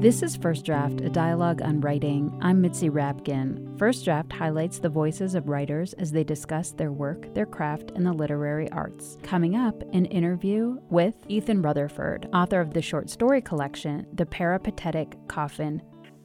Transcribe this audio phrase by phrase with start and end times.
[0.00, 2.34] This is First Draft, a dialogue on writing.
[2.40, 3.78] I'm Mitzi Rapkin.
[3.78, 8.06] First Draft highlights the voices of writers as they discuss their work, their craft, and
[8.06, 9.18] the literary arts.
[9.22, 15.18] Coming up, an interview with Ethan Rutherford, author of the short story collection, The Peripatetic
[15.28, 15.82] Coffin.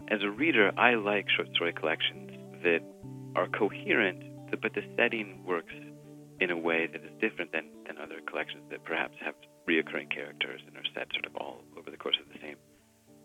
[0.07, 2.31] As a reader, I like short story collections
[2.63, 2.79] that
[3.35, 4.23] are coherent,
[4.62, 5.73] but the setting works
[6.39, 9.35] in a way that is different than, than other collections that perhaps have
[9.67, 12.55] reoccurring characters and are set sort of all over the course of the same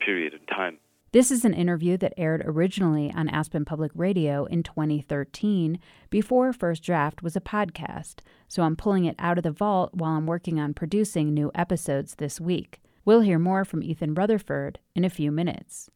[0.01, 0.79] period in time.
[1.13, 6.85] This is an interview that aired originally on Aspen Public Radio in 2013 before First
[6.85, 10.61] Draft was a podcast, so I'm pulling it out of the vault while I'm working
[10.61, 12.81] on producing new episodes this week.
[13.05, 15.91] We'll hear more from Ethan Rutherford in a few minutes.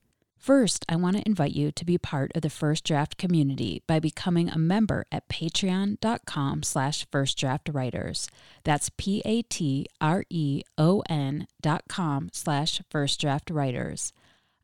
[0.44, 3.98] First, I want to invite you to be part of the First Draft community by
[3.98, 8.28] becoming a member at patreon.com slash firstdraftwriters.
[8.62, 9.86] That's P-A-T-R-E-O-N
[11.62, 14.12] dot com slash firstdraftwriters.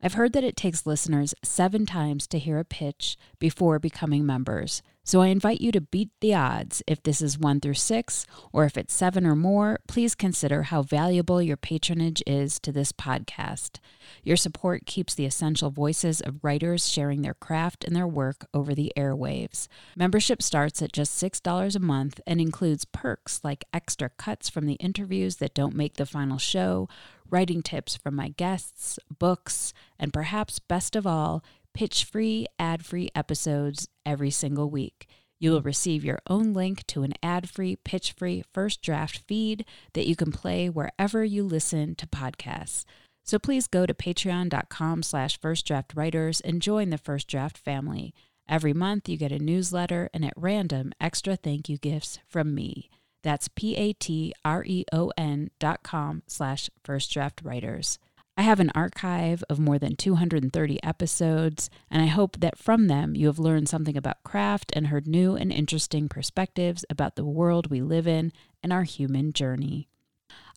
[0.03, 4.81] I've heard that it takes listeners seven times to hear a pitch before becoming members.
[5.03, 6.83] So I invite you to beat the odds.
[6.85, 10.83] If this is one through six, or if it's seven or more, please consider how
[10.83, 13.79] valuable your patronage is to this podcast.
[14.23, 18.75] Your support keeps the essential voices of writers sharing their craft and their work over
[18.75, 19.67] the airwaves.
[19.95, 24.75] Membership starts at just $6 a month and includes perks like extra cuts from the
[24.75, 26.87] interviews that don't make the final show,
[27.31, 31.43] writing tips from my guests, books, and perhaps best of all,
[31.73, 35.07] pitch free, ad free episodes every single week.
[35.39, 39.65] You will receive your own link to an ad free, pitch free first draft feed
[39.93, 42.85] that you can play wherever you listen to podcasts.
[43.23, 48.13] So please go to patreon.com slash firstdraftwriters and join the First Draft family.
[48.47, 52.89] Every month you get a newsletter and at random extra thank you gifts from me.
[53.23, 57.99] That's P-A-T-R-E-O-N dot com slash first draft writers.
[58.37, 63.15] I have an archive of more than 230 episodes, and I hope that from them
[63.15, 67.69] you have learned something about craft and heard new and interesting perspectives about the world
[67.69, 68.31] we live in
[68.63, 69.89] and our human journey.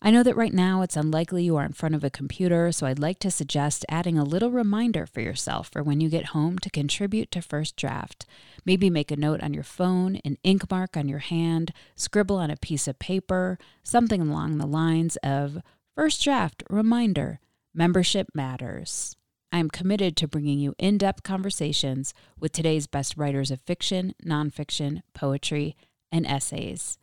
[0.01, 2.85] I know that right now it's unlikely you are in front of a computer, so
[2.85, 6.59] I'd like to suggest adding a little reminder for yourself for when you get home
[6.59, 8.25] to contribute to First Draft.
[8.65, 12.51] Maybe make a note on your phone, an ink mark on your hand, scribble on
[12.51, 15.61] a piece of paper, something along the lines of
[15.95, 17.39] First Draft Reminder
[17.73, 19.15] Membership Matters.
[19.51, 24.13] I am committed to bringing you in depth conversations with today's best writers of fiction,
[24.23, 25.77] nonfiction, poetry,
[26.11, 26.97] and essays.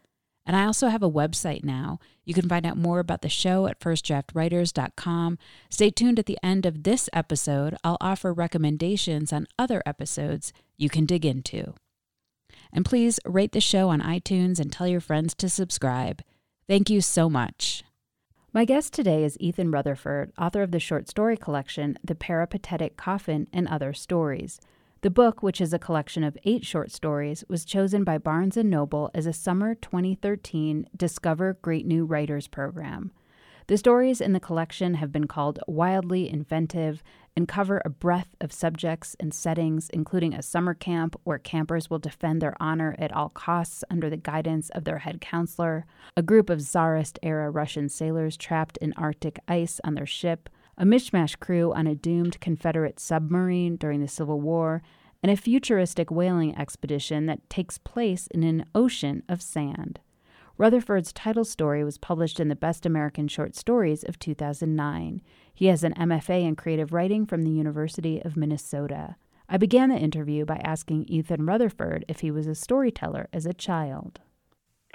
[0.44, 1.98] And I also have a website now.
[2.24, 5.38] You can find out more about the show at firstdraftwriters.com.
[5.70, 7.76] Stay tuned at the end of this episode.
[7.84, 11.74] I'll offer recommendations on other episodes you can dig into.
[12.72, 16.22] And please rate the show on iTunes and tell your friends to subscribe.
[16.66, 17.84] Thank you so much.
[18.52, 23.46] My guest today is Ethan Rutherford, author of the short story collection The Peripatetic Coffin
[23.52, 24.60] and Other Stories.
[25.02, 28.58] The book, which is a collection of eight short stories, was chosen by Barnes &
[28.58, 33.10] Noble as a summer 2013 Discover Great New Writers program.
[33.66, 37.02] The stories in the collection have been called wildly inventive
[37.34, 41.98] and cover a breadth of subjects and settings, including a summer camp where campers will
[41.98, 45.84] defend their honor at all costs under the guidance of their head counselor,
[46.16, 50.84] a group of Tsarist era Russian sailors trapped in Arctic ice on their ship, a
[50.84, 54.82] mishmash crew on a doomed Confederate submarine during the Civil War,
[55.22, 60.00] and a futuristic whaling expedition that takes place in an ocean of sand.
[60.58, 65.22] Rutherford's title story was published in the Best American Short Stories of 2009.
[65.54, 69.16] He has an MFA in creative writing from the University of Minnesota.
[69.48, 73.52] I began the interview by asking Ethan Rutherford if he was a storyteller as a
[73.52, 74.20] child.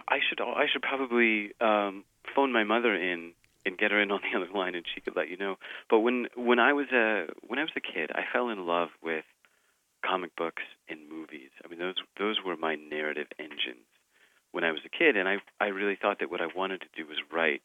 [0.07, 3.33] I should I should probably um, phone my mother in
[3.67, 5.57] and get her in on the other line, and she could let you know.
[5.89, 8.89] But when when I was a when I was a kid, I fell in love
[9.03, 9.25] with
[10.05, 11.51] comic books and movies.
[11.63, 13.85] I mean, those those were my narrative engines
[14.51, 16.87] when I was a kid, and I I really thought that what I wanted to
[16.95, 17.61] do was write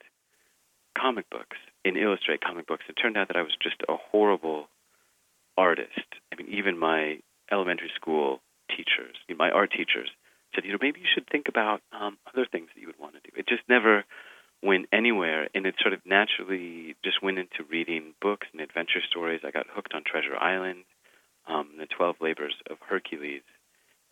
[0.98, 2.84] comic books and illustrate comic books.
[2.88, 4.68] It turned out that I was just a horrible
[5.56, 6.08] artist.
[6.32, 7.18] I mean, even my
[7.50, 10.10] elementary school teachers, my art teachers,
[10.54, 13.14] said, you know, maybe you should think about um, other things that you would want
[13.14, 13.30] to do.
[13.36, 14.04] It just never
[14.62, 19.40] went anywhere, and it sort of naturally just went into reading books and adventure stories.
[19.44, 20.84] I got hooked on Treasure Island,
[21.48, 23.42] um, the Twelve Labors of Hercules,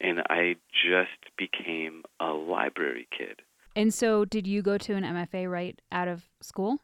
[0.00, 3.43] and I just became a library kid.
[3.76, 6.79] And so, did you go to an MFA right out of school?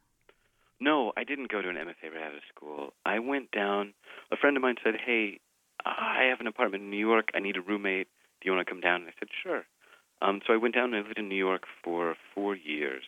[0.78, 2.92] No, I didn't go to an MFA right out of school.
[3.04, 3.94] I went down.
[4.30, 5.40] A friend of mine said, "Hey,
[5.84, 7.30] I have an apartment in New York.
[7.34, 8.08] I need a roommate.
[8.40, 9.64] Do you want to come down?" And I said, "Sure."
[10.22, 13.04] Um, so I went down and I lived in New York for four years,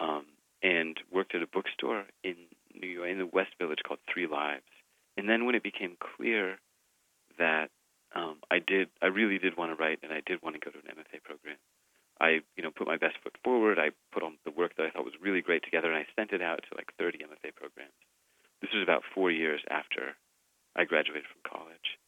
[0.00, 0.26] um,
[0.62, 2.36] and worked at a bookstore in
[2.74, 4.62] New York in the West Village called Three Lives.
[5.16, 6.58] And then when it became clear
[7.38, 7.70] that
[8.14, 10.70] um, I did, I really did want to write, and I did want to go
[10.70, 11.56] to an MFA program.
[12.20, 13.78] I, you know, put my best foot forward.
[13.78, 16.32] I put on the work that I thought was really great together, and I sent
[16.32, 17.96] it out to like 30 MFA programs.
[18.60, 20.14] This was about four years after
[20.76, 21.98] I graduated from college,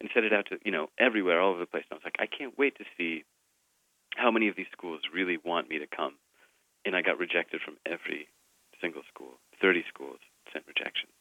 [0.00, 1.84] and sent it out to, you know, everywhere, all over the place.
[1.90, 3.24] And I was like, I can't wait to see
[4.16, 6.14] how many of these schools really want me to come.
[6.84, 8.28] And I got rejected from every
[8.80, 9.34] single school.
[9.60, 10.18] 30 schools
[10.52, 11.12] sent rejections,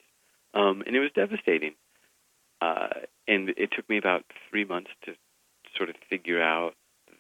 [0.54, 1.76] um, and it was devastating.
[2.62, 5.14] Uh, and it took me about three months to
[5.78, 6.74] sort of figure out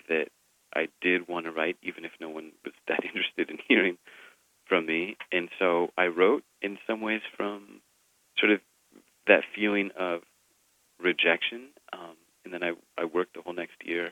[0.09, 0.27] that
[0.75, 3.97] I did want to write, even if no one was that interested in hearing
[4.67, 5.17] from me.
[5.31, 7.81] And so I wrote in some ways from
[8.37, 8.59] sort of
[9.27, 10.21] that feeling of
[10.99, 11.69] rejection.
[11.93, 12.15] Um,
[12.45, 14.11] and then I, I worked the whole next year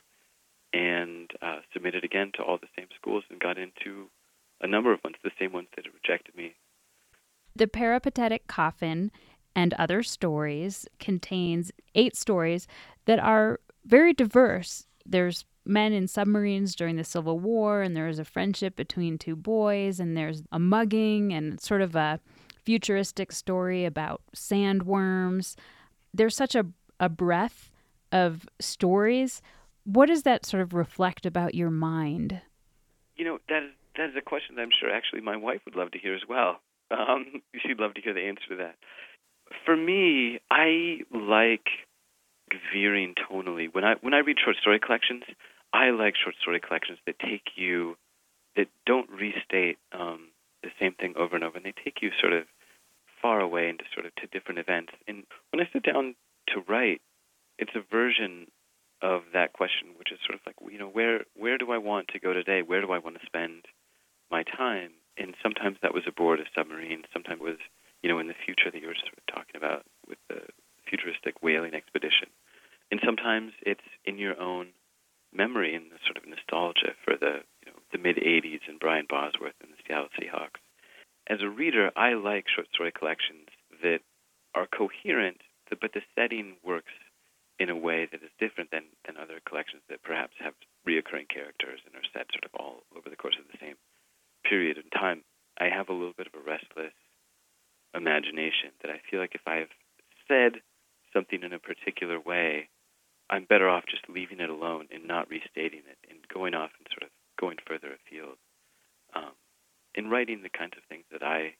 [0.73, 4.09] and uh, submitted again to all the same schools and got into
[4.61, 6.53] a number of ones, the same ones that had rejected me.
[7.55, 9.11] The Peripatetic Coffin
[9.55, 12.67] and Other Stories contains eight stories
[13.05, 14.85] that are very diverse.
[15.05, 19.99] There's men in submarines during the Civil War, and there's a friendship between two boys,
[19.99, 22.19] and there's a mugging and sort of a
[22.63, 25.55] futuristic story about sandworms.
[26.13, 26.65] There's such a,
[26.99, 27.71] a breadth
[28.11, 29.41] of stories.
[29.83, 32.41] What does that sort of reflect about your mind?
[33.15, 35.75] You know, that is, that is a question that I'm sure actually my wife would
[35.75, 36.59] love to hear as well.
[36.91, 38.75] Um, she'd love to hear the answer to that.
[39.65, 41.67] For me, I like
[42.73, 43.73] veering tonally.
[43.73, 45.23] When I when I read short story collections,
[45.73, 47.97] I like short story collections that take you,
[48.55, 50.29] that don't restate um,
[50.63, 52.43] the same thing over and over, and they take you sort of
[53.21, 54.93] far away into sort of to different events.
[55.07, 56.15] And when I sit down
[56.49, 57.01] to write,
[57.57, 58.47] it's a version
[59.01, 62.09] of that question, which is sort of like, you know, where where do I want
[62.09, 62.61] to go today?
[62.61, 63.65] Where do I want to spend
[64.31, 64.91] my time?
[65.17, 67.03] And sometimes that was aboard a submarine.
[67.11, 67.61] Sometimes it was,
[68.03, 70.41] you know, in the future that you were sort of talking about with the
[70.87, 72.29] futuristic whaling expedition.
[72.91, 74.67] And sometimes it's in your own
[75.33, 79.05] memory and the sort of nostalgia for the you know the mid '80s and Brian
[79.09, 80.63] Bosworth and the Seattle Seahawks.
[81.27, 83.49] As a reader, I like short story collections
[83.83, 83.99] that
[84.55, 86.93] are coherent, but the setting works
[87.59, 90.53] in a way that is different than, than other collections that perhaps have
[90.87, 93.75] reoccurring characters and are set sort of all over the course of the same
[94.43, 95.23] period in time.
[95.59, 96.93] I have a little bit of a restless
[97.93, 99.73] imagination that I feel like if I've
[100.27, 100.61] said
[101.13, 102.69] something in a particular way,
[103.29, 106.87] I'm better off just leaving it alone and not restating it and going off and
[106.91, 108.37] sort of going further afield
[109.15, 109.33] um,
[109.95, 111.53] in writing the kinds of things that I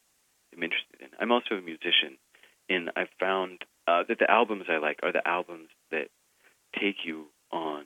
[0.53, 1.09] am interested in.
[1.19, 2.17] I'm also a musician,
[2.69, 6.09] and I've found uh, that the albums I like are the albums that
[6.79, 7.83] take you on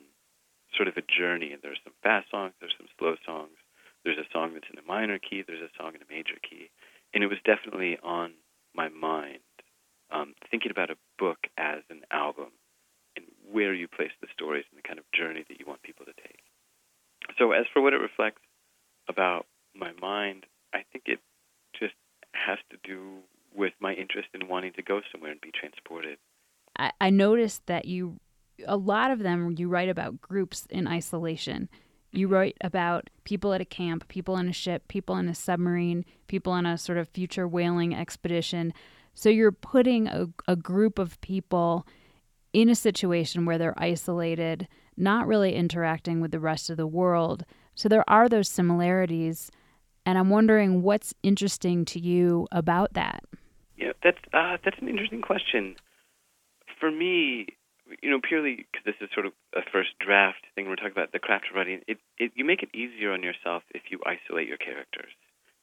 [0.76, 1.52] sort of a journey.
[1.52, 3.56] And there's some fast songs, there's some slow songs,
[4.04, 6.70] there's a song that's in a minor key, there's a song in a major key,
[7.14, 8.32] and it was definitely on
[8.74, 9.40] my mind
[10.10, 12.52] um, thinking about a book as an album
[13.16, 16.06] and where you place the stories and the kind of journey that you want people
[16.06, 16.40] to take.
[17.38, 18.42] So, as for what it reflects
[19.08, 21.20] about my mind, I think it
[21.78, 21.94] just
[22.32, 23.18] has to do
[23.54, 26.18] with my interest in wanting to go somewhere and be transported.
[26.76, 28.18] I, I noticed that you,
[28.66, 31.68] a lot of them, you write about groups in isolation.
[32.12, 36.04] You write about people at a camp, people on a ship, people in a submarine,
[36.26, 38.74] people on a sort of future whaling expedition.
[39.14, 41.86] So you're putting a, a group of people
[42.52, 47.44] in a situation where they're isolated, not really interacting with the rest of the world.
[47.74, 49.50] So there are those similarities.
[50.04, 53.24] And I'm wondering what's interesting to you about that.
[53.76, 55.76] Yeah, that's uh, that's an interesting question.
[56.78, 57.46] For me,
[58.02, 61.12] you know, purely because this is sort of a first draft thing we're talking about,
[61.12, 61.80] the craft of writing.
[61.86, 65.12] It, it you make it easier on yourself if you isolate your characters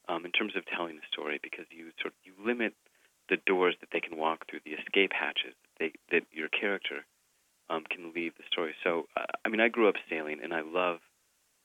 [0.07, 2.73] um, in terms of telling the story because you sort of you limit
[3.29, 7.05] the doors that they can walk through, the escape hatches that, they, that your character
[7.69, 8.73] um, can leave the story.
[8.83, 10.99] So, uh, I mean, I grew up sailing, and I love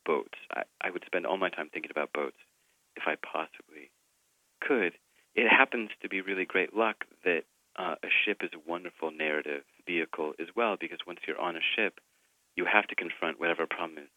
[0.04, 0.38] boats.
[0.52, 2.36] I, I would spend all my time thinking about boats
[2.96, 3.90] if I possibly
[4.60, 4.92] could.
[5.34, 7.42] It happens to be really great luck that
[7.76, 11.68] uh, a ship is a wonderful narrative vehicle as well, because once you're on a
[11.76, 12.00] ship,
[12.56, 14.08] you have to confront whatever problem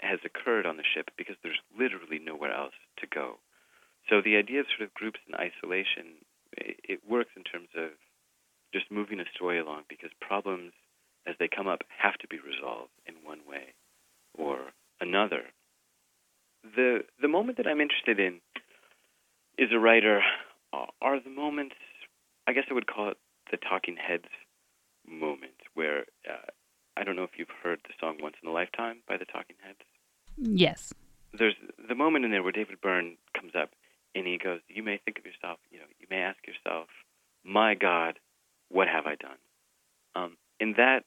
[0.00, 3.36] has occurred on the ship because there's literally nowhere else to go.
[4.08, 6.22] So the idea of sort of groups in isolation,
[6.52, 7.90] it, it works in terms of
[8.72, 10.72] just moving a story along because problems
[11.26, 13.74] as they come up have to be resolved in one way
[14.34, 14.58] or
[15.00, 15.42] another.
[16.62, 18.40] The the moment that I'm interested in
[19.58, 20.20] is a writer
[20.72, 21.76] are the moments
[22.46, 23.18] I guess I would call it
[23.50, 24.28] the talking heads
[25.08, 26.50] moment where uh,
[26.96, 29.56] I don't know if you've heard the song Once in a Lifetime by the Talking
[29.62, 29.80] Heads.
[30.36, 30.92] Yes.
[31.36, 31.54] There's
[31.88, 33.70] the moment in there where David Byrne comes up
[34.14, 36.88] and he goes, You may think of yourself, you know, you may ask yourself,
[37.44, 38.18] My God,
[38.70, 39.38] what have I done?
[40.14, 41.04] Um, and that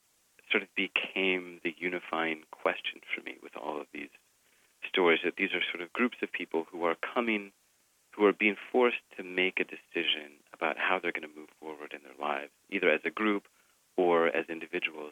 [0.51, 4.09] sort of became the unifying question for me with all of these
[4.87, 7.51] stories that these are sort of groups of people who are coming,
[8.15, 11.93] who are being forced to make a decision about how they're going to move forward
[11.93, 13.43] in their lives, either as a group
[13.99, 15.11] or as individuals.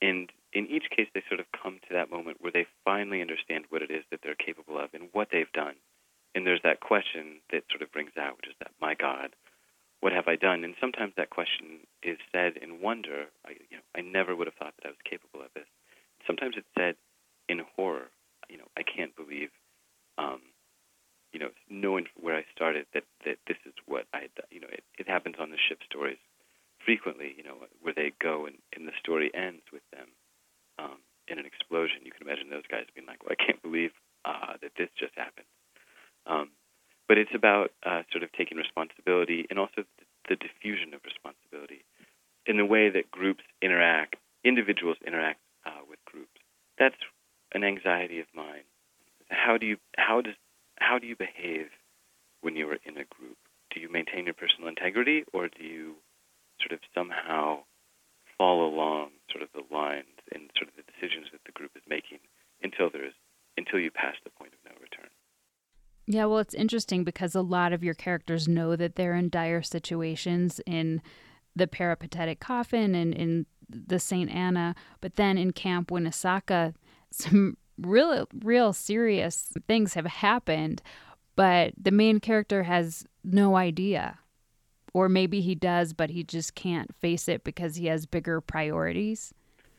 [0.00, 3.64] And in each case, they sort of come to that moment where they finally understand
[3.70, 5.74] what it is that they're capable of and what they've done.
[6.32, 9.34] And there's that question that sort of brings out, which is that, my God,
[9.98, 10.62] what have I done?
[10.62, 13.26] And sometimes that question is said in wonder.
[13.44, 15.66] I, you know, I never would have thought that I was capable of this.
[16.24, 16.94] Sometimes it's said
[17.48, 18.14] in horror.
[18.48, 19.50] You know, I can't believe,
[20.18, 20.40] um,
[21.32, 24.50] you know, knowing where I started that that this is what I had done.
[24.50, 26.22] You know, it, it happens on the ship stories
[26.90, 27.34] frequently.
[27.38, 30.10] You know, where they go and, and the story ends with them
[30.82, 30.98] um,
[31.30, 32.02] in an explosion.
[32.02, 33.94] You can imagine those guys being like, "Well, I can't believe
[34.24, 35.46] uh, that this just happened."
[36.26, 36.50] Um,
[37.06, 39.86] but it's about uh, sort of taking responsibility and also
[40.28, 41.86] the diffusion of responsibility
[42.46, 46.34] in the way that groups interact, individuals interact uh, with groups.
[46.78, 46.98] That's
[47.54, 48.66] an anxiety of mine.
[49.28, 50.34] How do you how does
[50.78, 51.70] how do you behave
[52.42, 53.38] when you are in a group?
[53.70, 55.94] Do you maintain your personal integrity, or do you
[56.60, 57.64] sort of somehow
[58.38, 61.82] follow along sort of the lines and sort of the decisions that the group is
[61.88, 62.18] making
[62.62, 63.14] until there's
[63.56, 65.10] until you pass the point of no return?
[66.06, 69.62] Yeah, well, it's interesting because a lot of your characters know that they're in dire
[69.62, 71.02] situations in
[71.54, 74.30] the peripatetic coffin and in the St.
[74.30, 76.74] Anna, but then in Camp Winnesaka,
[77.10, 80.82] some real, real serious things have happened,
[81.36, 84.18] but the main character has no idea.
[84.92, 89.32] Or maybe he does, but he just can't face it because he has bigger priorities.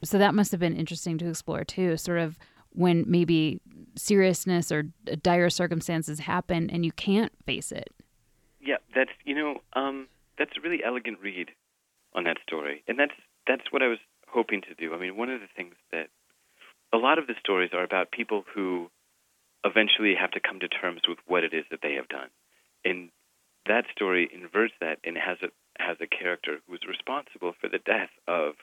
[0.04, 2.38] So that must have been interesting to explore too, sort of
[2.74, 3.60] when maybe
[3.96, 4.84] seriousness or
[5.22, 7.94] dire circumstances happen and you can't face it.
[8.60, 11.50] Yeah, that's you know um, that's a really elegant read
[12.14, 13.14] on that story, and that's
[13.48, 14.94] that's what I was hoping to do.
[14.94, 16.08] I mean, one of the things that
[16.94, 18.90] a lot of the stories are about people who
[19.64, 22.30] eventually have to come to terms with what it is that they have done,
[22.86, 23.10] and
[23.68, 25.50] that story inverts that and has a
[25.82, 28.56] has a character who is responsible for the death of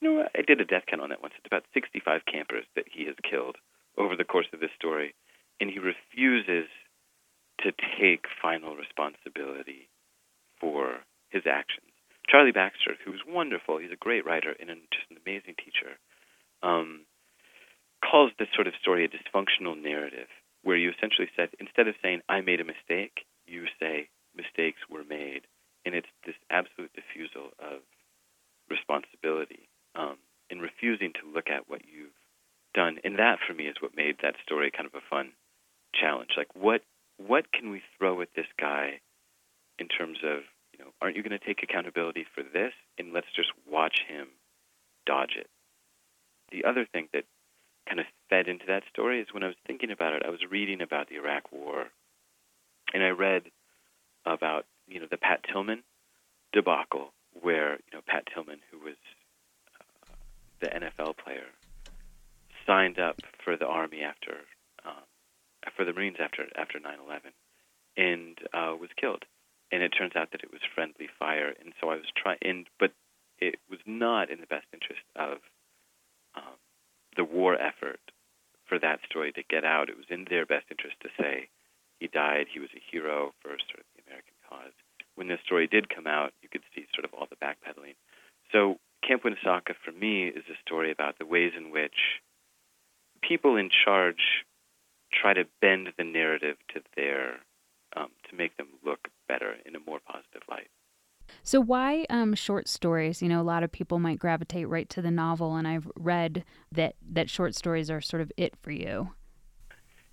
[0.00, 1.34] you know, I did a death count on that once.
[1.38, 3.56] It's about 65 campers that he has killed
[3.96, 5.14] over the course of this story,
[5.60, 6.68] and he refuses
[7.60, 9.88] to take final responsibility
[10.60, 11.88] for his actions.
[12.28, 15.96] Charlie Baxter, who's wonderful, he's a great writer and just an amazing teacher,
[16.62, 17.06] um,
[18.04, 20.28] calls this sort of story a dysfunctional narrative,
[20.62, 25.04] where you essentially said instead of saying "I made a mistake," you say mistakes were
[25.04, 25.42] made,
[25.84, 27.80] and it's this absolute diffusal of
[28.70, 30.16] responsibility um,
[30.50, 32.16] in refusing to look at what you've
[32.74, 32.98] done.
[33.04, 35.32] And that, for me, is what made that story kind of a fun
[35.94, 36.30] challenge.
[36.36, 36.82] Like, what
[37.16, 39.00] what can we throw at this guy
[39.78, 40.40] in terms of,
[40.72, 42.72] you know, aren't you going to take accountability for this?
[42.98, 44.28] And let's just watch him
[45.06, 45.48] dodge it.
[46.50, 47.24] The other thing that
[47.88, 50.40] kind of fed into that story is when I was thinking about it, I was
[50.50, 51.86] reading about the Iraq War,
[52.92, 53.42] and I read
[54.26, 55.82] about you know the Pat Tillman
[56.52, 58.96] debacle, where you know Pat Tillman, who was
[60.60, 61.46] the NFL player,
[62.66, 64.40] signed up for the Army after
[64.84, 65.04] um,
[65.76, 67.32] for the Marines after after 9/11,
[67.96, 69.24] and uh, was killed.
[69.72, 72.92] And it turns out that it was friendly fire, and so I was trying, but
[73.38, 75.38] it was not in the best interest of
[76.36, 76.56] um,
[77.16, 78.00] the war effort
[78.66, 79.88] for that story to get out.
[79.88, 81.48] It was in their best interest to say
[81.98, 83.56] he died, he was a hero for
[84.54, 84.72] cause.
[85.14, 87.94] When this story did come out, you could see sort of all the backpedaling.
[88.52, 92.20] So Camp Winnesaka for me is a story about the ways in which
[93.22, 94.44] people in charge
[95.12, 97.38] try to bend the narrative to their
[97.96, 100.68] um, to make them look better in a more positive light.
[101.42, 103.22] So why um, short stories?
[103.22, 106.44] You know, a lot of people might gravitate right to the novel, and I've read
[106.72, 109.10] that that short stories are sort of it for you.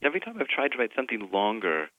[0.03, 1.89] Every time I've tried to write something longer,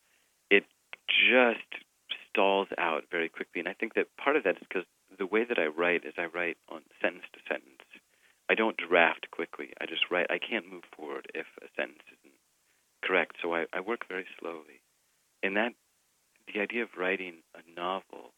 [0.51, 0.65] it
[1.09, 1.85] just
[2.33, 3.61] stalls out very quickly.
[3.61, 6.15] And I think that part of that is because the way that I write is
[6.17, 7.85] I write on sentence to sentence.
[8.49, 9.73] I don't draft quickly.
[9.81, 10.27] I just write.
[10.31, 12.35] I can't move forward if a sentence isn't
[13.05, 13.37] correct.
[13.41, 14.81] So I, I work very slowly.
[15.43, 15.73] And that,
[16.53, 18.33] the idea of writing a novel,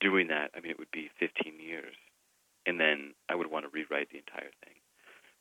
[0.00, 1.94] doing that, I mean, it would be 15 years.
[2.66, 4.76] And then I would want to rewrite the entire thing.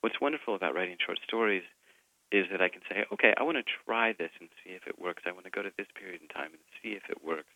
[0.01, 1.63] What's wonderful about writing short stories
[2.32, 5.00] is that I can say, okay, I want to try this and see if it
[5.00, 5.24] works.
[5.25, 7.51] I want to go to this period in time and see if it works.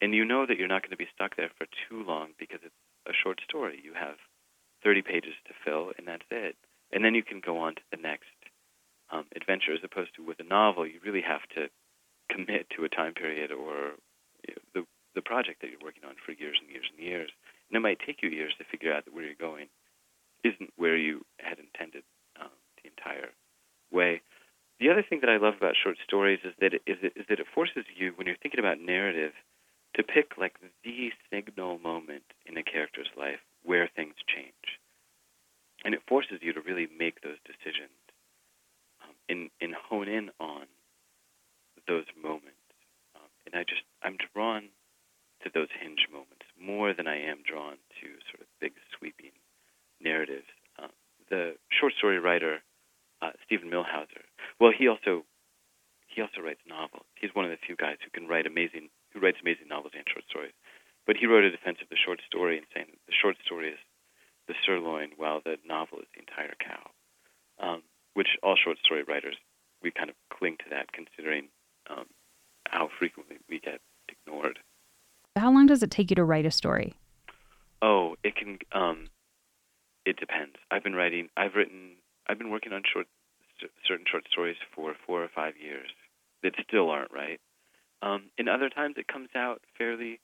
[0.00, 2.60] And you know that you're not going to be stuck there for too long because
[2.62, 2.74] it's
[3.06, 3.80] a short story.
[3.82, 4.16] You have
[4.82, 6.56] 30 pages to fill, and that's it.
[6.92, 8.36] And then you can go on to the next
[9.10, 11.68] um, adventure, as opposed to with a novel, you really have to
[12.30, 13.94] commit to a time period or
[14.74, 14.84] the
[15.14, 17.30] the project that you're working on for years and years and years.
[17.70, 19.68] And it might take you years to figure out that where you're going
[20.42, 22.02] isn't where you had intended
[22.40, 22.50] um,
[22.82, 23.30] the entire
[23.90, 24.20] way.
[24.80, 27.26] The other thing that I love about short stories is that it, is, it, is
[27.28, 29.32] that it forces you, when you're thinking about narrative,
[29.94, 34.80] to pick like the signal moment in a character's life where things change,
[35.84, 37.98] and it forces you to really make those decisions
[39.02, 40.66] um, and, and hone in on
[41.86, 42.58] those moments.
[43.14, 44.68] Um, and I just I'm drawn
[45.42, 49.32] to those hinge moments more than I am drawn to sort of big sweeping
[50.00, 50.48] narratives.
[50.78, 50.90] Um,
[51.30, 52.60] the short story writer
[53.22, 54.24] uh, Steven Millhauser,
[54.60, 55.24] well, he also
[56.08, 57.06] he also writes novels.
[57.20, 58.88] He's one of the few guys who can write amazing
[59.24, 60.52] writes amazing novels and short stories.
[61.06, 63.80] But he wrote a defense of the short story and saying the short story is
[64.48, 66.90] the sirloin, while the novel is the entire cow.
[67.58, 67.82] Um,
[68.14, 69.36] which all short story writers
[69.82, 71.48] we kind of cling to that, considering
[71.90, 72.06] um,
[72.66, 74.58] how frequently we get ignored.
[75.36, 76.94] How long does it take you to write a story?
[77.82, 78.58] Oh, it can.
[78.72, 79.08] Um,
[80.06, 80.56] it depends.
[80.70, 81.28] I've been writing.
[81.36, 81.96] I've written.
[82.26, 83.06] I've been working on short,
[83.86, 85.88] certain short stories for four or five years
[86.42, 87.40] that still aren't right.
[88.04, 90.20] Um, other times it comes out fairly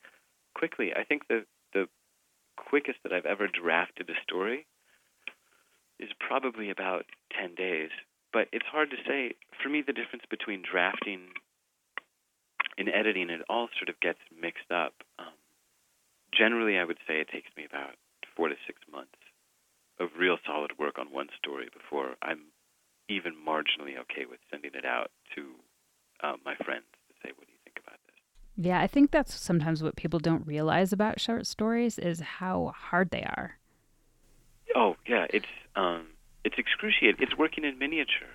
[0.55, 0.93] quickly.
[0.95, 1.89] I think the the
[2.57, 4.67] quickest that I've ever drafted a story
[5.99, 7.91] is probably about ten days.
[8.33, 9.35] But it's hard to say.
[9.63, 11.33] For me, the difference between drafting
[12.79, 14.95] and editing, it all sort of gets mixed up.
[15.19, 15.35] Um,
[16.33, 17.97] generally, I would say it takes me about
[18.37, 19.19] four to six months
[19.99, 22.53] of real solid work on one story before I'm
[23.09, 25.53] even marginally okay with sending it out to
[26.23, 27.60] uh, my friends to say, "What do you
[28.63, 33.09] yeah, I think that's sometimes what people don't realize about short stories is how hard
[33.09, 33.57] they are.
[34.77, 36.09] Oh yeah, it's um,
[36.45, 37.23] it's excruciating.
[37.23, 38.29] It's working in miniature,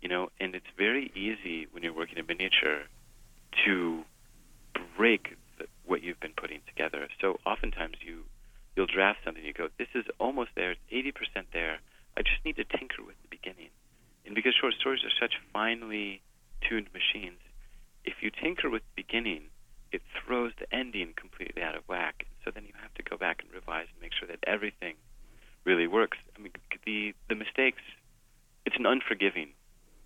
[0.00, 2.84] you know, and it's very easy when you're working in miniature
[3.66, 4.04] to
[4.96, 7.06] break the, what you've been putting together.
[7.20, 8.22] So oftentimes you
[8.74, 11.80] you'll draft something, you go, this is almost there, it's eighty percent there.
[12.16, 13.68] I just need to tinker with the beginning,
[14.24, 16.22] and because short stories are such finely
[16.66, 17.41] tuned machines,
[18.04, 19.44] if you tinker with the beginning,
[19.92, 22.26] it throws the ending completely out of whack.
[22.44, 24.94] So then you have to go back and revise and make sure that everything
[25.64, 26.18] really works.
[26.36, 26.52] I mean,
[26.84, 27.82] the the mistakes.
[28.64, 29.50] It's an unforgiving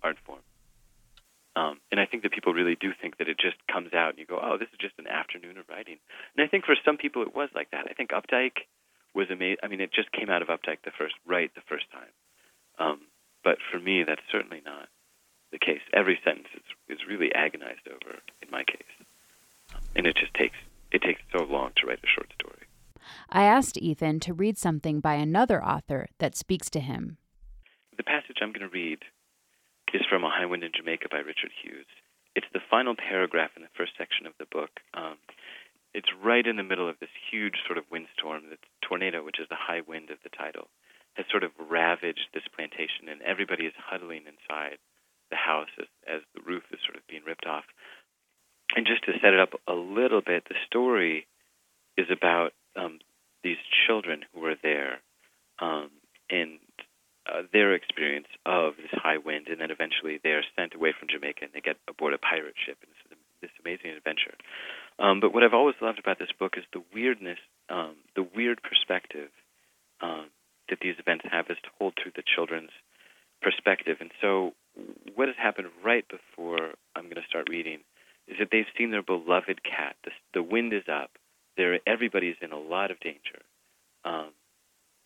[0.01, 0.41] art form,
[1.55, 4.19] um, and I think that people really do think that it just comes out and
[4.19, 5.97] you go, "Oh, this is just an afternoon of writing."
[6.35, 7.87] And I think for some people it was like that.
[7.89, 8.65] I think Updike
[9.13, 9.57] was amazing.
[9.63, 12.13] I mean, it just came out of Updike the first right the first time.
[12.79, 13.01] Um,
[13.43, 14.89] but for me, that's certainly not
[15.57, 15.81] the case.
[15.93, 18.95] Every sentence is, is really agonized over in my case,
[19.95, 20.57] and it just takes
[20.91, 22.63] it takes so long to write a short story.
[23.29, 27.17] I asked Ethan to read something by another author that speaks to him.
[27.97, 28.99] The passage I'm going to read
[29.93, 31.87] is from A High Wind in Jamaica by Richard Hughes.
[32.35, 34.69] It's the final paragraph in the first section of the book.
[34.93, 35.17] Um,
[35.93, 39.47] it's right in the middle of this huge sort of windstorm, the tornado, which is
[39.49, 40.67] the high wind of the title,
[41.15, 44.77] has sort of ravaged this plantation, and everybody is huddling inside
[45.29, 47.65] the house as, as the roof is sort of being ripped off.
[48.75, 51.27] And just to set it up a little bit, the story
[51.97, 52.99] is about um,
[53.43, 54.99] these children who are there
[55.59, 55.89] um,
[56.29, 56.59] and
[57.27, 61.09] uh, their experience of this high wind, and then eventually they are sent away from
[61.09, 64.33] Jamaica and they get aboard a pirate ship, and it's this amazing adventure.
[64.99, 68.61] Um, but what I've always loved about this book is the weirdness, um, the weird
[68.63, 69.29] perspective
[70.01, 70.27] um,
[70.69, 72.71] that these events have is told through the children's
[73.41, 73.97] perspective.
[73.99, 74.53] And so
[75.15, 77.79] what has happened right before I'm going to start reading
[78.27, 79.95] is that they've seen their beloved cat.
[80.03, 81.11] The, the wind is up.
[81.55, 83.41] There, everybody's in a lot of danger.
[84.05, 84.31] Um,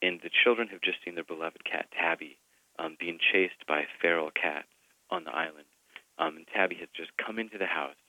[0.02, 2.38] and the children have just seen their beloved cat, Tabby,
[2.80, 4.68] um, being chased by feral cats
[5.10, 5.70] on the island.
[6.18, 8.00] Um, and Tabby has just come into the house,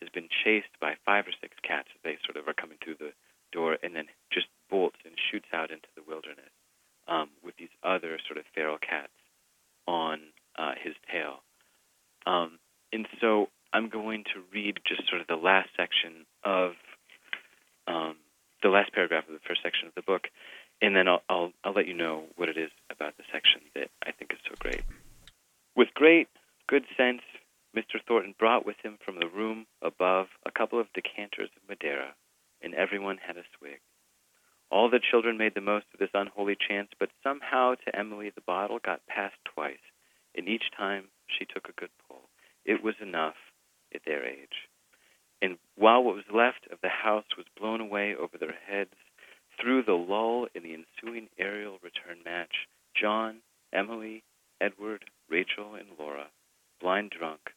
[0.00, 3.12] has been chased by five or six cats they sort of are coming through the
[3.52, 6.50] door, and then just bolts and shoots out into the wilderness
[7.06, 9.12] um, with these other sort of feral cats
[9.86, 11.42] on uh, his tail.
[12.26, 12.58] Um,
[12.92, 16.72] and so I'm going to read just sort of the last section of
[17.86, 18.16] um,
[18.62, 20.28] the last paragraph of the first section of the book,
[20.80, 23.88] and then I'll, I'll, I'll let you know what it is about the section that
[24.06, 24.82] I think is so great.
[25.74, 26.28] With great
[26.68, 27.22] good sense,
[27.76, 27.96] Mr.
[28.06, 32.14] Thornton brought with him from the room above a couple of decanters of Madeira,
[32.62, 33.80] and everyone had a swig.
[34.70, 38.40] All the children made the most of this unholy chance, but somehow to Emily the
[38.40, 39.82] bottle got passed twice,
[40.34, 42.22] and each time she took a good pull.
[42.64, 43.36] It was enough
[43.94, 44.68] at their age.
[45.40, 48.94] And while what was left of the house was blown away over their heads,
[49.60, 53.38] through the lull in the ensuing aerial return match, John,
[53.72, 54.22] Emily,
[54.60, 56.26] Edward, Rachel, and Laura,
[56.80, 57.52] blind drunk,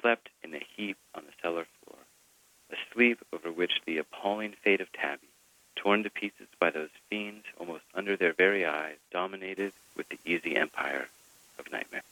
[0.00, 1.98] slept in a heap on the cellar floor,
[2.70, 5.28] a sleep over which the appalling fate of Tabby,
[5.76, 10.56] torn to pieces by those fiends almost under their very eyes, dominated with the easy
[10.56, 11.08] empire
[11.58, 12.02] of nightmare.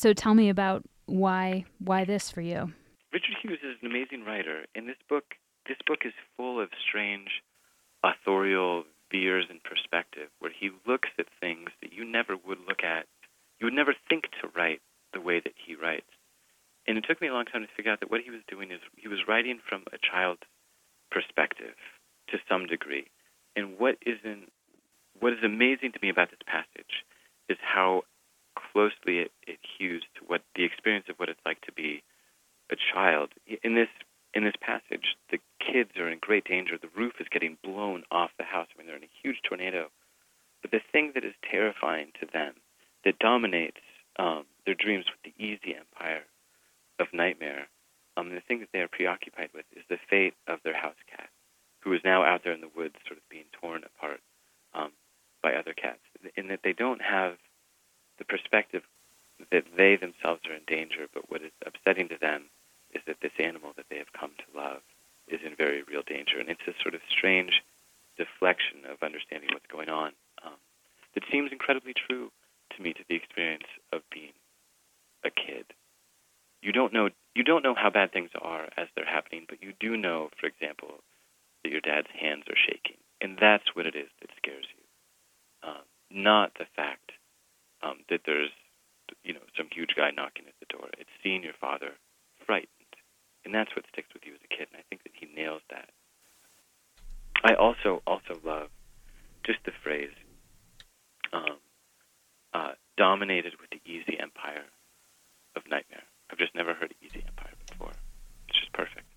[0.00, 2.72] So tell me about why why this for you?
[3.12, 5.36] Richard Hughes is an amazing writer, and this book
[5.68, 7.28] this book is full of strange
[8.02, 13.04] authorial veers and perspective, where he looks at things that you never would look at.
[13.58, 14.80] You would never think to write
[15.12, 16.08] the way that he writes.
[16.88, 18.70] And it took me a long time to figure out that what he was doing
[18.70, 20.48] is he was writing from a child's
[21.10, 21.76] perspective
[22.30, 23.10] to some degree.
[23.54, 24.48] And what isn't
[25.20, 27.04] what is amazing to me about this passage
[27.50, 28.04] is how
[28.72, 32.02] closely it, it hews to what the experience of what it's like to be
[32.70, 33.30] a child.
[33.62, 33.88] In this
[34.32, 36.78] in this passage, the kids are in great danger.
[36.80, 38.68] The roof is getting blown off the house.
[38.72, 39.88] I mean, they're in a huge tornado.
[40.62, 42.54] But the thing that is terrifying to them,
[43.04, 43.80] that dominates
[44.18, 46.22] um, their dreams with the easy empire
[47.00, 47.66] of nightmare,
[48.16, 51.30] um, the thing that they are preoccupied with is the fate of their house cat,
[51.80, 54.20] who is now out there in the woods, sort of being torn apart
[54.74, 54.92] um,
[55.42, 56.00] by other cats.
[56.36, 57.34] In that they don't have
[58.20, 58.82] the perspective
[59.50, 62.44] that they themselves are in danger, but what is upsetting to them
[62.92, 64.82] is that this animal that they have come to love
[65.26, 66.38] is in very real danger.
[66.38, 67.62] And it's a sort of strange
[68.18, 70.12] deflection of understanding what's going on
[70.44, 70.60] um,
[71.14, 72.30] that seems incredibly true
[72.76, 74.36] to me to the experience of being
[75.24, 75.64] a kid.
[76.60, 79.72] You don't know you don't know how bad things are as they're happening, but you
[79.80, 81.00] do know, for example,
[81.62, 85.84] that your dad's hands are shaking, and that's what it is that scares you, um,
[86.10, 87.12] not the fact
[87.82, 88.50] um, that there's
[89.24, 90.88] you know some huge guy knocking at the door.
[90.98, 91.92] It's seeing your father
[92.46, 92.80] frightened
[93.44, 94.68] and that's what sticks with you as a kid.
[94.72, 95.90] And I think that he nails that.
[97.42, 98.68] I also also love
[99.44, 100.12] just the phrase
[101.32, 101.58] um,
[102.52, 104.68] uh, "dominated with the easy empire
[105.56, 107.92] of nightmare." I've just never heard easy empire before.
[108.48, 109.09] It's just perfect.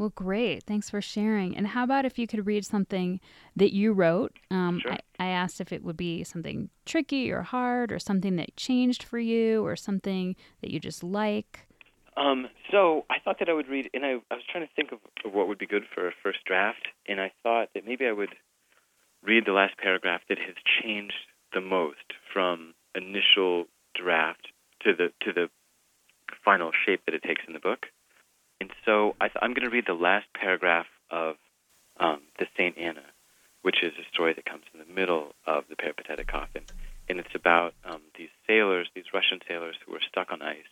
[0.00, 0.62] Well, great.
[0.62, 1.54] Thanks for sharing.
[1.54, 3.20] And how about if you could read something
[3.54, 4.32] that you wrote?
[4.50, 4.92] Um, sure.
[4.92, 9.02] I, I asked if it would be something tricky or hard, or something that changed
[9.02, 11.66] for you, or something that you just like.
[12.16, 14.90] Um, so I thought that I would read, and I, I was trying to think
[14.92, 18.06] of, of what would be good for a first draft, and I thought that maybe
[18.06, 18.34] I would
[19.22, 21.12] read the last paragraph that has changed
[21.52, 24.48] the most from initial draft
[24.82, 25.50] to the to the
[26.42, 27.84] final shape that it takes in the book.
[28.60, 31.36] And so I am going to read the last paragraph of
[31.98, 33.04] um, the Saint Anna,
[33.62, 36.64] which is a story that comes in the middle of the peripatetic coffin,
[37.08, 40.68] and it's about um, these sailors, these Russian sailors who were stuck on ice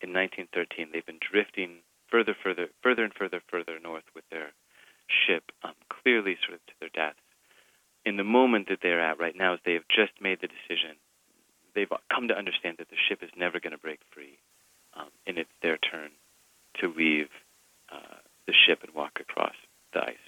[0.00, 4.52] in 1913, they've been drifting further, further, further and further, further north with their
[5.08, 7.20] ship, um, clearly sort of to their deaths.
[8.04, 10.96] In the moment that they're at right now, is they have just made the decision.
[11.74, 14.38] They've come to understand that the ship is never going to break free,
[14.94, 16.10] um, and it's their turn
[16.80, 17.28] to leave
[17.92, 19.54] uh, the ship and walk across
[19.92, 20.26] the ice.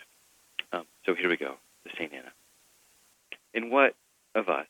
[0.73, 2.13] Um, so here we go, the St.
[2.13, 2.33] Anna.
[3.55, 3.95] In what
[4.35, 4.67] of us,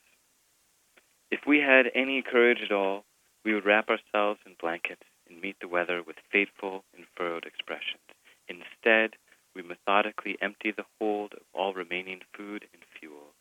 [1.30, 3.04] if we had any courage at all,
[3.44, 8.02] we would wrap ourselves in blankets and meet the weather with fateful and furrowed expressions.
[8.48, 9.16] Instead,
[9.54, 13.34] we methodically empty the hold of all remaining food and fuel.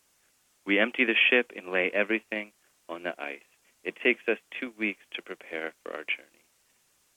[0.65, 2.51] We empty the ship and lay everything
[2.87, 3.39] on the ice.
[3.83, 6.45] It takes us two weeks to prepare for our journey.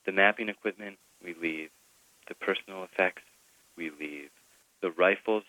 [0.05, 1.69] The mapping equipment, we leave.
[2.27, 3.23] The personal effects,
[3.75, 4.29] we leave.
[4.81, 5.43] The rifles,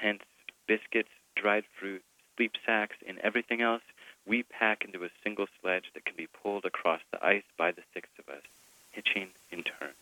[0.00, 0.24] tents,
[0.68, 2.02] biscuits, dried fruit,
[2.36, 3.82] sleep sacks, and everything else
[4.26, 7.82] we pack into a single sledge that can be pulled across the ice by the
[7.92, 8.42] six of us,
[8.90, 9.96] hitching in turns.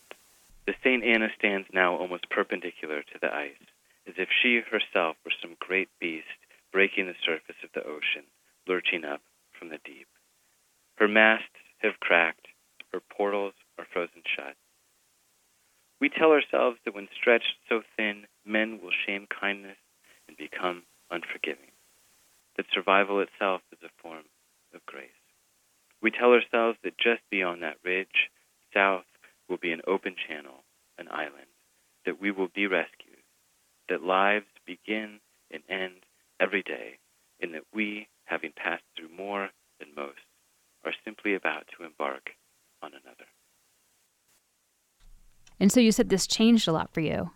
[0.67, 1.03] The St.
[1.03, 3.65] Anna stands now almost perpendicular to the ice,
[4.07, 6.27] as if she herself were some great beast
[6.71, 8.23] breaking the surface of the ocean,
[8.67, 9.21] lurching up
[9.57, 10.07] from the deep.
[10.95, 11.47] Her masts
[11.79, 12.47] have cracked,
[12.93, 14.55] her portals are frozen shut.
[15.99, 19.77] We tell ourselves that when stretched so thin, men will shame kindness
[20.27, 21.71] and become unforgiving
[22.57, 24.25] that survival itself is a form
[24.75, 25.09] of grace.
[25.99, 28.29] We tell ourselves that just beyond that ridge,
[28.71, 29.05] south,
[29.49, 30.63] will be an open channel,
[30.99, 31.49] an island,
[32.05, 33.23] that we will be rescued,
[33.89, 36.05] that lives begin and end
[36.39, 36.99] every day,
[37.41, 40.19] and that we, having passed through more than most,
[40.85, 42.31] are simply about to embark
[42.83, 43.25] on another.
[45.71, 47.31] So you said this changed a lot for you.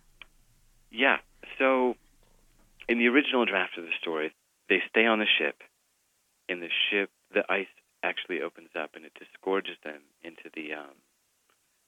[0.90, 1.16] Yeah,
[1.58, 1.96] So
[2.86, 4.34] in the original draft of the story,
[4.68, 5.62] they stay on the ship.
[6.46, 7.72] In the ship, the ice
[8.02, 11.00] actually opens up and it disgorges them into the um,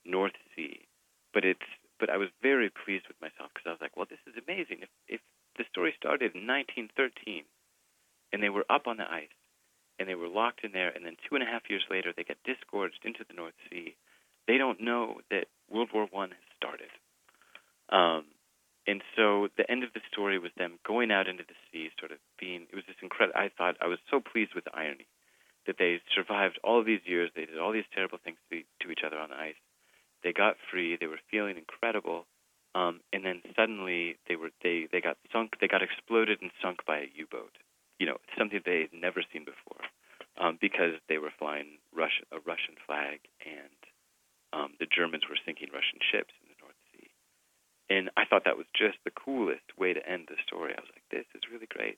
[0.03, 0.87] North Sea.
[1.35, 4.25] But it's but I was very pleased with myself because I was like, well, this
[4.25, 4.79] is amazing.
[4.81, 5.21] If if
[5.55, 7.45] the story started in 1913
[8.33, 9.37] and they were up on the ice
[9.99, 12.23] and they were locked in there, and then two and a half years later they
[12.23, 13.95] get disgorged into the North Sea,
[14.47, 16.89] they don't know that World War One has started.
[17.89, 18.25] Um,
[18.87, 22.11] and so the end of the story was them going out into the sea, sort
[22.11, 22.65] of being.
[22.71, 23.39] It was this incredible.
[23.39, 25.07] I thought I was so pleased with the irony
[25.67, 27.29] that they survived all these years.
[27.35, 29.61] They did all these terrible things to, to each other on the ice.
[30.23, 30.97] They got free.
[30.99, 32.25] They were feeling incredible.
[32.75, 35.57] Um, and then suddenly they were they they got sunk.
[35.59, 37.57] They got exploded and sunk by a U-boat.
[37.99, 39.83] You know, something they had never seen before,
[40.37, 43.78] um, because they were flying Russian a Russian flag and
[44.53, 47.09] um, the Germans were sinking Russian ships in the North Sea.
[47.89, 50.73] And I thought that was just the coolest way to end the story.
[50.73, 51.97] I was like, this is really great.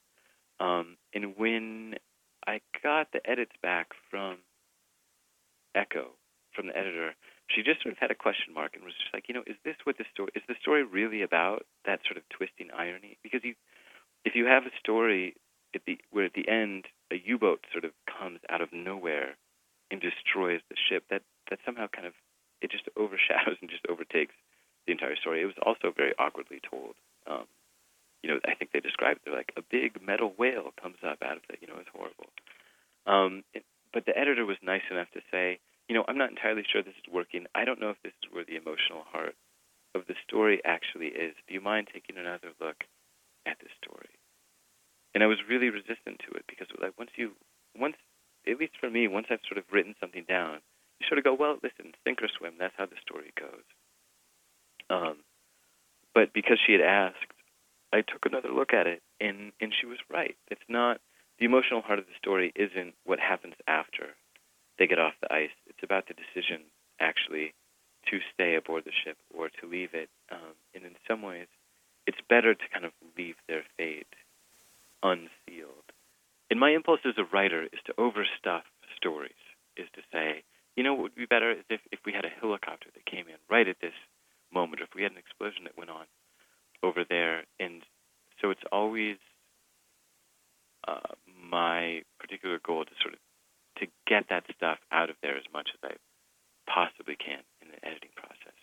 [0.60, 1.96] Um, and when
[2.46, 4.38] I got the edits back from
[5.76, 6.16] Ecco,
[6.54, 7.16] from the editor,
[7.48, 9.58] she just sort of had a question mark and was just like, you know, is
[9.64, 10.44] this what the story is?
[10.48, 13.18] The story really about that sort of twisting irony?
[13.24, 13.56] Because you,
[14.24, 15.36] if you have a story
[15.76, 19.38] at the where at the end a U-boat sort of comes out of nowhere
[19.90, 22.14] and destroys the ship, that that somehow kind of
[22.62, 24.36] it just overshadows and just overtakes
[24.86, 25.42] the entire story.
[25.42, 26.96] It was also very awkwardly told.
[27.28, 27.46] Um,
[28.24, 31.38] you know, I think they described it like a big metal whale comes up out
[31.38, 31.60] of it.
[31.62, 32.30] You know, it's horrible.
[33.06, 36.64] Um, it, but the editor was nice enough to say, you know, I'm not entirely
[36.64, 37.46] sure this is working.
[37.56, 39.36] I don't know if this is where the emotional heart
[39.94, 41.36] of the story actually is.
[41.48, 42.86] Do you mind taking another look
[43.46, 44.10] at this story?
[45.14, 47.32] And I was really resistant to it because, like, once you,
[47.76, 47.98] once,
[48.48, 50.60] at least for me, once I've sort of written something down,
[51.08, 52.54] sort of go, well, listen, sink or swim.
[52.60, 53.66] That's how the story goes.
[54.90, 55.18] Um,
[56.14, 57.32] but because she had asked,
[57.94, 60.36] I took another look at it, and and she was right.
[60.50, 61.00] It's not
[61.40, 64.16] the emotional heart of the story isn't what happens after
[64.78, 65.56] they get off the ice.
[65.68, 66.62] It's about the decision
[67.00, 67.54] actually
[68.10, 70.10] to stay aboard the ship or to leave it.
[70.32, 71.48] Um, and in some ways,
[72.08, 74.14] it's better to kind of leave their fate
[75.04, 75.92] unsealed.
[76.50, 78.64] And my impulse as a writer is to overstuff
[78.96, 79.32] stories,
[79.78, 80.44] is to say,
[80.76, 83.28] you know what would be better is if, if we had a helicopter that came
[83.28, 83.96] in right at this
[84.54, 86.06] moment, or if we had an explosion that went on
[86.84, 87.44] over there.
[87.60, 87.84] And
[88.42, 89.18] so it's always
[90.88, 93.20] uh, my particular goal to sort of
[93.80, 95.96] to get that stuff out of there as much as I
[96.70, 98.56] possibly can in the editing process.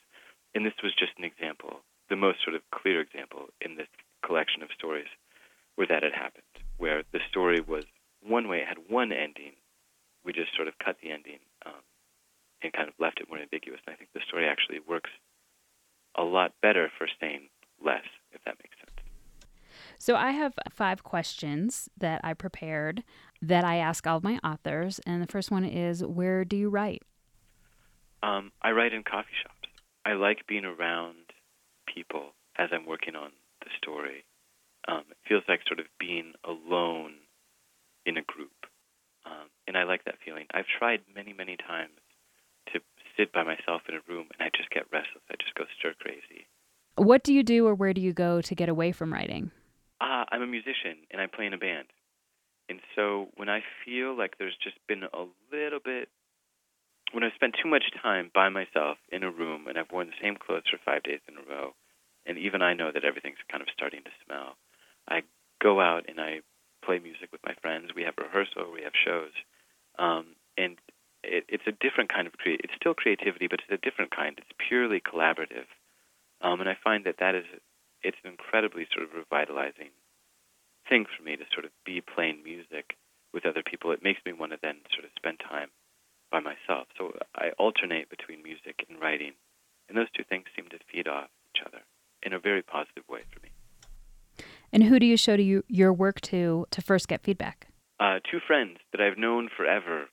[0.55, 3.89] And this was just an example, the most sort of clear example in this
[4.25, 5.09] collection of stories
[5.77, 7.85] where that had happened, where the story was
[8.23, 9.53] one way, it had one ending.
[10.25, 11.39] We just sort of cut the ending
[12.63, 13.81] and kind of left it more ambiguous.
[13.87, 15.11] And I think the story actually works
[16.17, 17.49] a lot better for saying
[17.85, 18.89] less, if that makes sense.
[19.99, 23.03] So I have five questions that I prepared
[23.43, 25.01] that I ask all of my authors.
[25.07, 27.03] And the first one is Where do you write?
[28.23, 29.69] Um, I write in coffee shops.
[30.05, 31.33] I like being around
[31.93, 34.25] people as I'm working on the story.
[34.89, 37.15] Um, it feels like sort of being alone
[38.07, 38.67] in a group.
[39.27, 40.47] Um, and I like that feeling.
[40.53, 42.01] I've tried many, many times
[42.73, 42.81] to
[43.17, 45.23] sit by myself in a room and I just get restless.
[45.31, 46.47] I just go stir crazy.
[46.97, 49.51] What do you do or where do you go to get away from writing?
[50.01, 51.89] Uh, I'm a musician and I play in a band.
[52.69, 56.09] And so when I feel like there's just been a little bit,
[57.13, 60.21] when I've spent too much time by myself in a room and I've worn the
[60.23, 61.73] same clothes for five days in a row,
[62.27, 64.57] and even I know that everything's kind of starting to smell,
[65.09, 65.23] I
[65.63, 66.41] go out and I
[66.85, 67.91] play music with my friends.
[67.97, 69.33] We have rehearsal, we have shows,
[69.99, 70.77] um, and
[71.23, 72.61] it, it's a different kind of create.
[72.65, 74.39] It's still creativity, but it's a different kind.
[74.39, 75.67] It's purely collaborative,
[76.41, 77.45] um, and I find that that is
[78.03, 79.91] it's an incredibly sort of revitalizing
[80.89, 82.97] thing for me to sort of be playing music
[83.35, 83.91] with other people.
[83.91, 85.69] It makes me want to then sort of spend time
[86.31, 86.89] by myself.
[86.97, 89.33] So I alternate between music and writing,
[89.89, 91.83] and those two things seem to feed off each other
[92.23, 93.51] in a very positive way for me.
[94.73, 97.69] And who do you show to you, your work to to first get feedback?
[98.01, 100.07] Uh, two friends that I've known forever,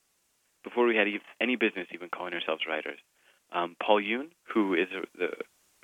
[0.65, 1.07] before we had
[1.39, 2.99] any business even calling ourselves writers.
[3.53, 5.29] Um, Paul Yoon, who is the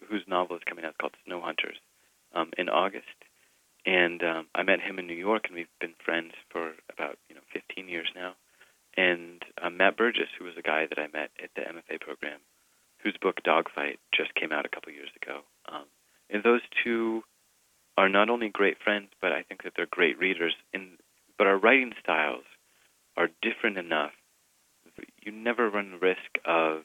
[0.09, 1.77] whose novel is coming out called Snow Hunters
[2.33, 3.05] um, in August,
[3.85, 7.35] and um, I met him in New York, and we've been friends for about you
[7.35, 8.33] know 15 years now.
[8.97, 12.39] And uh, Matt Burgess, who was a guy that I met at the MFA program,
[13.03, 15.41] whose book Dogfight just came out a couple years ago.
[15.71, 15.85] Um,
[16.29, 17.23] and those two
[17.97, 20.55] are not only great friends, but I think that they're great readers.
[20.73, 20.97] And
[21.37, 22.43] but our writing styles
[23.15, 24.11] are different enough.
[25.21, 26.83] You never run the risk of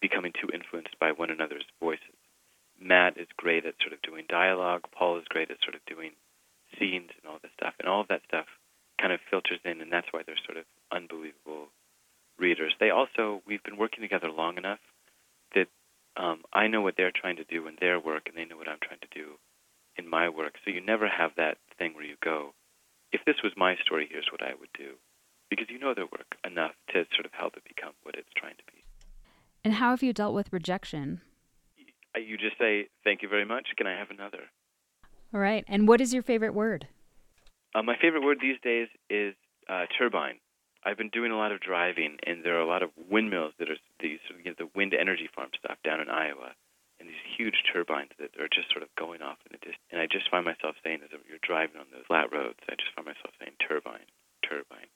[0.00, 2.18] becoming too influenced by one another's voices.
[2.80, 4.82] Matt is great at sort of doing dialogue.
[4.92, 6.10] Paul is great at sort of doing
[6.78, 8.46] scenes and all this stuff, and all of that stuff
[9.00, 11.68] kind of filters in, and that's why they're sort of unbelievable
[12.38, 12.74] readers.
[12.80, 14.80] They also, we've been working together long enough
[15.54, 15.68] that
[16.16, 18.68] um, I know what they're trying to do in their work, and they know what
[18.68, 19.38] I'm trying to do
[19.96, 20.54] in my work.
[20.64, 22.52] So you never have that thing where you go,
[23.12, 24.94] if this was my story, here's what I would do.
[25.50, 28.56] Because you know their work enough to sort of help it become what it's trying
[28.56, 28.84] to be.
[29.64, 31.20] And how have you dealt with rejection?
[32.16, 33.68] You just say, thank you very much.
[33.76, 34.44] Can I have another?
[35.32, 35.64] All right.
[35.66, 36.86] And what is your favorite word?
[37.74, 39.34] Uh, my favorite word these days is
[39.68, 40.38] uh, turbine.
[40.84, 43.70] I've been doing a lot of driving, and there are a lot of windmills that
[43.70, 46.52] are these you know, the wind energy farm stuff down in Iowa,
[47.00, 49.88] and these huge turbines that are just sort of going off in the distance.
[49.90, 52.94] And I just find myself saying, as you're driving on those flat roads, I just
[52.94, 54.06] find myself saying turbine,
[54.44, 54.92] turbine,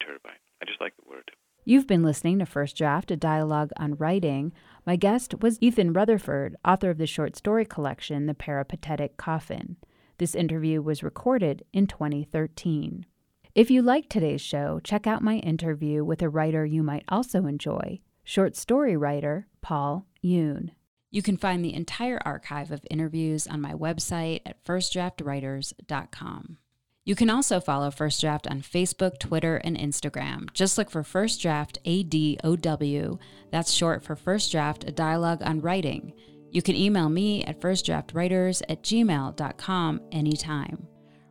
[0.00, 0.38] turbine.
[0.62, 1.30] I just like the word.
[1.64, 4.52] You've been listening to First Draft, a dialogue on writing.
[4.86, 9.76] My guest was Ethan Rutherford, author of the short story collection, The Peripatetic Coffin.
[10.18, 13.06] This interview was recorded in 2013.
[13.54, 17.46] If you liked today's show, check out my interview with a writer you might also
[17.46, 20.70] enjoy, short story writer Paul Yoon.
[21.10, 26.58] You can find the entire archive of interviews on my website at firstdraftwriters.com.
[27.04, 30.52] You can also follow First Draft on Facebook, Twitter, and Instagram.
[30.52, 33.18] Just look for First Draft ADOW.
[33.50, 36.12] That's short for First Draft, a dialogue on writing.
[36.50, 40.86] You can email me at firstdraftwriters at gmail.com anytime.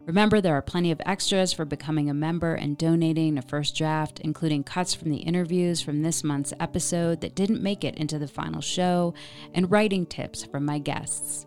[0.06, 4.22] Remember, there are plenty of extras for becoming a member and donating to First Draft,
[4.22, 8.28] including cuts from the interviews from this month's episode that didn't make it into the
[8.28, 9.14] final show,
[9.54, 11.46] and writing tips from my guests.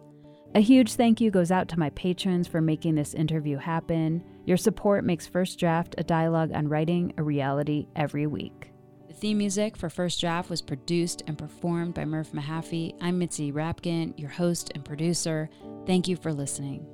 [0.54, 4.22] A huge thank you goes out to my patrons for making this interview happen.
[4.44, 8.70] Your support makes First Draft, a dialogue on writing, a reality every week.
[9.08, 12.94] The theme music for First Draft was produced and performed by Murph Mahaffey.
[13.00, 15.48] I'm Mitzi Rapkin, your host and producer.
[15.86, 16.86] Thank you for listening.